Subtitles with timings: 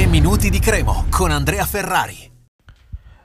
[0.00, 2.16] 3 minuti di Cremo con Andrea Ferrari.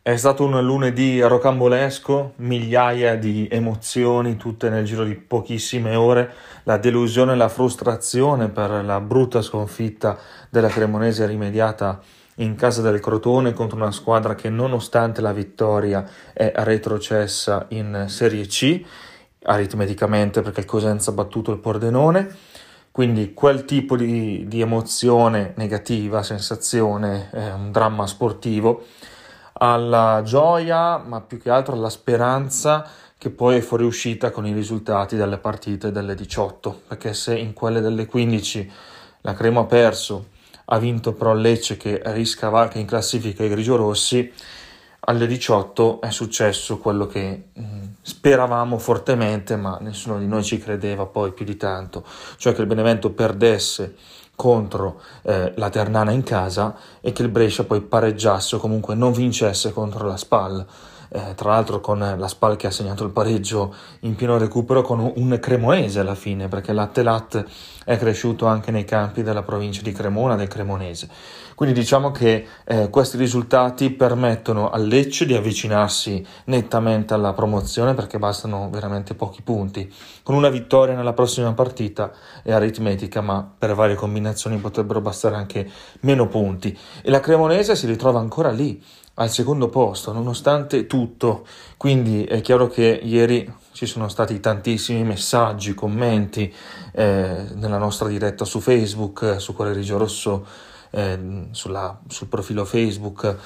[0.00, 6.76] È stato un lunedì rocambolesco, migliaia di emozioni, tutte nel giro di pochissime ore, la
[6.76, 10.16] delusione e la frustrazione per la brutta sconfitta
[10.48, 12.00] della Cremonese rimediata
[12.36, 18.46] in casa del Crotone contro una squadra che nonostante la vittoria è retrocessa in Serie
[18.46, 18.80] C,
[19.42, 22.32] aritmeticamente perché il Cosenza ha battuto il Pordenone
[22.90, 28.84] quindi quel tipo di, di emozione negativa, sensazione, eh, un dramma sportivo,
[29.52, 35.14] alla gioia, ma più che altro alla speranza che poi è fuoriuscita con i risultati
[35.14, 38.72] delle partite delle 18, perché se in quelle delle 15
[39.20, 40.28] la Crema ha perso,
[40.64, 44.32] ha vinto però Lecce che riscavalca in classifica i grigio-rossi,
[45.00, 51.06] alle 18 è successo quello che mm, speravamo fortemente, ma nessuno di noi ci credeva
[51.06, 52.04] poi più di tanto,
[52.36, 53.94] cioè che il Benevento perdesse
[54.36, 59.12] contro eh, la Ternana in casa e che il Brescia poi pareggiasse o comunque non
[59.12, 60.66] vincesse contro la Spal
[61.10, 65.12] eh, tra l'altro con la Spal che ha segnato il pareggio in pieno recupero con
[65.14, 67.44] un cremonese alla fine, perché l'Attelat
[67.84, 71.08] è cresciuto anche nei campi della provincia di Cremona, del Cremonese.
[71.60, 78.18] Quindi diciamo che eh, questi risultati permettono al Lecce di avvicinarsi nettamente alla promozione perché
[78.18, 79.92] bastano veramente pochi punti.
[80.22, 85.68] Con una vittoria nella prossima partita è aritmetica, ma per varie combinazioni potrebbero bastare anche
[86.00, 86.74] meno punti.
[87.02, 88.82] E la Cremonese si ritrova ancora lì
[89.20, 91.46] al secondo posto, nonostante tutto.
[91.76, 96.52] Quindi è chiaro che ieri ci sono stati tantissimi messaggi, commenti
[96.92, 100.46] eh, nella nostra diretta su Facebook, su Cuore Rigio Rosso,
[100.90, 103.36] eh, sulla, sul profilo Facebook.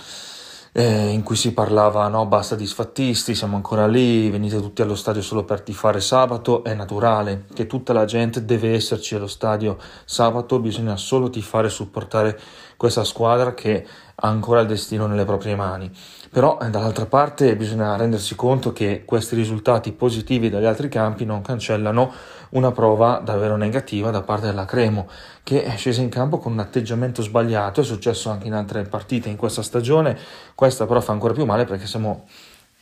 [0.77, 5.23] Eh, in cui si parlava no basta disfattisti, siamo ancora lì, venite tutti allo stadio
[5.23, 10.59] solo per tifare sabato, è naturale che tutta la gente deve esserci allo stadio sabato,
[10.59, 12.41] bisogna solo tifare e supportare
[12.77, 13.87] questa squadra che
[14.17, 15.91] ha ancora il destino nelle proprie mani.
[16.31, 21.43] Però eh, dall'altra parte bisogna rendersi conto che questi risultati positivi dagli altri campi non
[21.43, 22.13] cancellano
[22.51, 25.09] una prova davvero negativa da parte della Cremo,
[25.43, 29.29] che è scesa in campo con un atteggiamento sbagliato, è successo anche in altre partite
[29.29, 30.19] in questa stagione,
[30.55, 32.27] questa però fa ancora più male perché siamo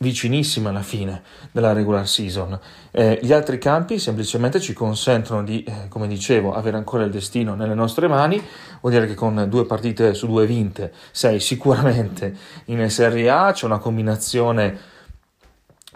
[0.02, 2.58] vicinissime alla fine della regular season.
[2.90, 7.54] Eh, gli altri campi semplicemente ci consentono di, eh, come dicevo, avere ancora il destino
[7.54, 8.42] nelle nostre mani,
[8.80, 12.36] vuol dire che con due partite su due vinte sei sicuramente
[12.66, 14.90] in Serie A, c'è una combinazione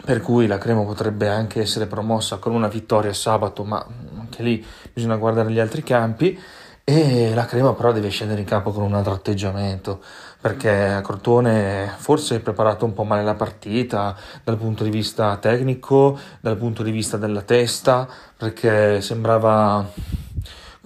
[0.03, 3.85] per cui la Cremo potrebbe anche essere promossa con una vittoria sabato, ma
[4.17, 6.39] anche lì bisogna guardare gli altri campi
[6.89, 9.99] e la Crema però deve scendere in campo con un altro atteggiamento
[10.39, 16.17] perché Crotone forse è preparato un po' male la partita dal punto di vista tecnico,
[16.39, 19.85] dal punto di vista della testa, perché sembrava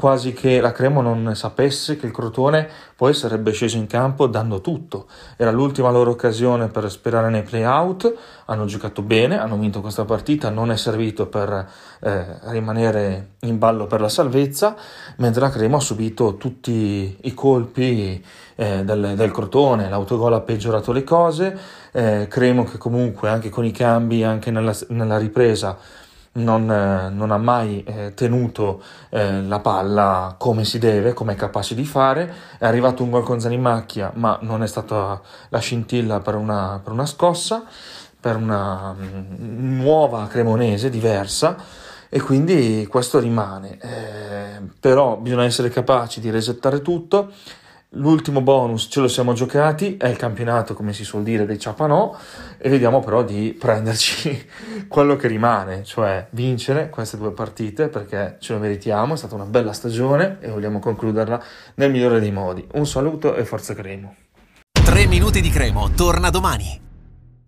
[0.02, 4.60] quasi che la Cremo non sapesse che il Crotone poi sarebbe sceso in campo dando
[4.60, 5.06] tutto.
[5.38, 8.12] Era l'ultima loro occasione per sperare nei play-out,
[8.46, 11.70] hanno giocato bene, hanno vinto questa partita, non è servito per
[12.00, 14.76] eh, rimanere in ballo per la salvezza,
[15.18, 18.26] mentre la Cremo ha subito tutti i colpi
[18.56, 21.56] eh, del, del, Crotone, l'autogol ha peggiorato le cose,
[21.92, 25.78] eh, Cremo che comunque anche con i cambi, anche nella, nella ripresa,
[26.34, 31.36] non, eh, non ha mai eh, tenuto eh, la palla come si deve, come è
[31.36, 32.34] capace di fare.
[32.58, 35.20] È arrivato un gol con Zanimacchia, ma non è stata
[35.50, 37.64] la scintilla per una, per una scossa,
[38.20, 41.58] per una mm, nuova cremonese diversa.
[42.14, 47.32] E quindi questo rimane, eh, però bisogna essere capaci di resettare tutto
[47.96, 52.16] L'ultimo bonus ce lo siamo giocati, è il campionato, come si suol dire, dei Ciapanò,
[52.58, 54.48] e vediamo però di prenderci
[54.88, 59.44] quello che rimane, cioè vincere queste due partite perché ce lo meritiamo, è stata una
[59.44, 61.44] bella stagione e vogliamo concluderla
[61.76, 62.66] nel migliore dei modi.
[62.76, 64.16] Un saluto e forza Cremo.
[64.72, 66.91] 3 minuti di Cremo, torna domani.